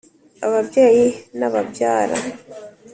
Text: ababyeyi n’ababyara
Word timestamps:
ababyeyi 0.47 1.05
n’ababyara 1.37 2.15